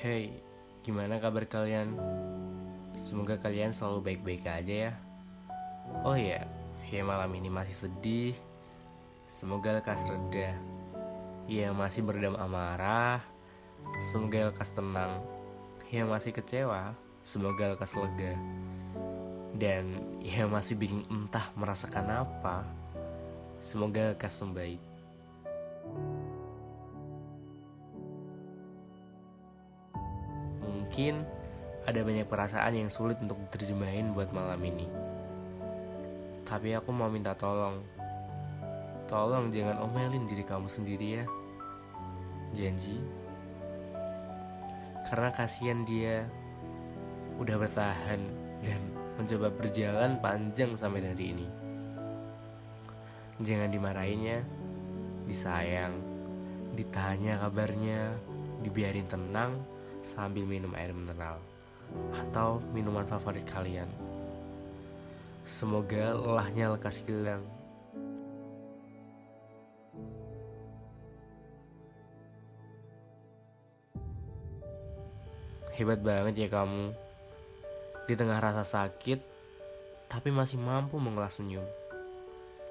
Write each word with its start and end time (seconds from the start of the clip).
Hey, 0.00 0.32
gimana 0.80 1.20
kabar 1.20 1.44
kalian? 1.44 1.92
Semoga 2.96 3.36
kalian 3.36 3.76
selalu 3.76 4.00
baik-baik 4.00 4.48
aja 4.48 4.88
ya. 4.88 4.92
Oh 6.08 6.16
iya, 6.16 6.48
ya 6.88 7.04
malam 7.04 7.28
ini 7.36 7.52
masih 7.52 7.84
sedih. 7.84 8.32
Semoga 9.28 9.76
lekas 9.76 10.00
reda. 10.08 10.56
Ya 11.44 11.68
masih 11.76 12.00
berdam 12.00 12.32
amarah. 12.40 13.20
Semoga 14.08 14.48
lekas 14.48 14.72
tenang. 14.72 15.20
Ya 15.92 16.08
masih 16.08 16.32
kecewa. 16.32 16.96
Semoga 17.20 17.76
lekas 17.76 17.92
lega. 17.92 18.40
Dan 19.52 20.00
ya 20.24 20.48
masih 20.48 20.80
bingung 20.80 21.04
entah 21.12 21.52
merasakan 21.52 22.24
apa. 22.24 22.64
Semoga 23.60 24.16
lekas 24.16 24.40
membaik. 24.40 24.80
Mungkin 31.00 31.24
ada 31.88 32.04
banyak 32.04 32.28
perasaan 32.28 32.76
yang 32.76 32.92
sulit 32.92 33.16
untuk 33.24 33.40
diterjemahin 33.48 34.12
buat 34.12 34.36
malam 34.36 34.60
ini. 34.60 34.84
Tapi 36.44 36.76
aku 36.76 36.92
mau 36.92 37.08
minta 37.08 37.32
tolong. 37.32 37.80
Tolong 39.08 39.48
jangan 39.48 39.80
omelin 39.80 40.28
diri 40.28 40.44
kamu 40.44 40.68
sendiri 40.68 41.08
ya. 41.16 41.24
Janji. 42.52 43.00
Karena 45.08 45.32
kasihan 45.32 45.88
dia 45.88 46.28
udah 47.40 47.56
bertahan 47.56 48.20
dan 48.60 48.80
mencoba 49.16 49.48
berjalan 49.56 50.20
panjang 50.20 50.76
sampai 50.76 51.00
hari 51.00 51.32
ini. 51.32 51.48
Jangan 53.40 53.72
dimarahin 53.72 54.20
ya. 54.20 54.40
Disayang, 55.24 55.96
ditanya 56.76 57.40
kabarnya, 57.40 58.12
dibiarin 58.60 59.08
tenang, 59.08 59.64
sambil 60.00 60.44
minum 60.44 60.72
air 60.76 60.92
mineral 60.92 61.40
atau 62.14 62.62
minuman 62.72 63.06
favorit 63.06 63.44
kalian. 63.48 63.88
Semoga 65.42 66.14
lelahnya 66.14 66.76
lekas 66.76 67.02
hilang. 67.04 67.42
Hebat 75.74 76.04
banget 76.04 76.44
ya 76.44 76.48
kamu. 76.52 76.92
Di 78.04 78.12
tengah 78.12 78.36
rasa 78.36 78.66
sakit, 78.66 79.22
tapi 80.12 80.28
masih 80.28 80.60
mampu 80.60 81.00
mengolah 81.00 81.32
senyum. 81.32 81.64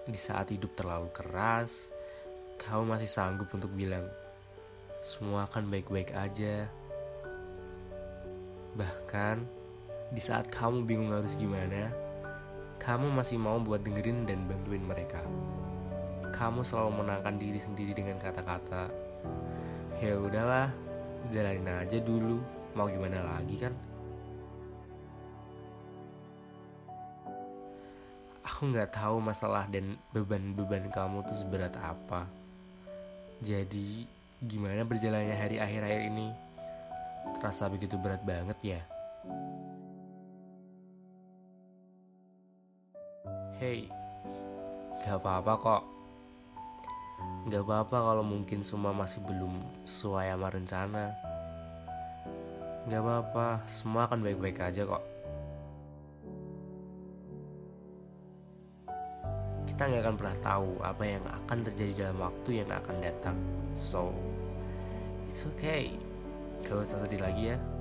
Di 0.05 0.19
saat 0.19 0.53
hidup 0.53 0.77
terlalu 0.77 1.09
keras, 1.09 1.89
kamu 2.61 2.85
masih 2.85 3.09
sanggup 3.09 3.49
untuk 3.49 3.73
bilang, 3.73 4.05
semua 5.01 5.49
akan 5.49 5.73
baik-baik 5.73 6.13
aja. 6.13 6.69
Bahkan 9.09 9.41
di 10.13 10.21
saat 10.21 10.53
kamu 10.53 10.85
bingung 10.85 11.09
harus 11.09 11.33
gimana, 11.33 11.89
kamu 12.77 13.09
masih 13.09 13.41
mau 13.41 13.57
buat 13.57 13.81
dengerin 13.81 14.29
dan 14.29 14.45
bantuin 14.45 14.85
mereka. 14.85 15.25
Kamu 16.29 16.61
selalu 16.61 17.01
menangkan 17.01 17.41
diri 17.41 17.57
sendiri 17.57 17.97
dengan 17.97 18.21
kata-kata, 18.21 18.93
ya 19.97 20.13
udahlah, 20.13 20.69
jalanin 21.33 21.81
aja 21.81 21.97
dulu. 21.97 22.37
Mau 22.77 22.85
gimana 22.85 23.17
lagi 23.25 23.57
kan? 23.57 23.73
Aku 28.45 28.69
nggak 28.69 28.93
tahu 28.93 29.17
masalah 29.25 29.65
dan 29.73 29.97
beban-beban 30.13 30.85
kamu 30.93 31.25
tuh 31.25 31.33
seberat 31.33 31.73
apa. 31.81 32.29
Jadi, 33.41 34.05
gimana 34.37 34.85
berjalannya 34.85 35.33
hari 35.33 35.57
akhir-akhir 35.57 36.13
ini? 36.13 36.29
Terasa 37.41 37.65
begitu 37.73 37.97
berat 37.97 38.21
banget 38.21 38.61
ya. 38.61 38.98
Hey, 43.59 43.91
gak 45.03 45.19
apa-apa 45.19 45.53
kok. 45.59 45.83
Gak 47.51 47.67
apa-apa 47.67 47.97
kalau 47.99 48.23
mungkin 48.23 48.63
semua 48.63 48.95
masih 48.95 49.19
belum 49.27 49.51
sesuai 49.83 50.31
sama 50.31 50.47
rencana. 50.47 51.05
Gak 52.87 53.03
apa-apa, 53.03 53.67
semua 53.67 54.07
akan 54.07 54.23
baik-baik 54.23 54.63
aja 54.63 54.87
kok. 54.87 55.03
Kita 59.67 59.91
gak 59.91 60.03
akan 60.07 60.15
pernah 60.15 60.37
tahu 60.39 60.71
apa 60.79 61.03
yang 61.03 61.23
akan 61.27 61.59
terjadi 61.67 62.07
dalam 62.07 62.23
waktu 62.23 62.63
yang 62.63 62.71
akan 62.71 62.95
datang. 63.03 63.35
So, 63.75 64.15
it's 65.27 65.43
okay. 65.43 65.99
Gak 66.63 66.87
usah 66.87 67.03
sedih 67.03 67.19
lagi 67.19 67.51
ya. 67.51 67.78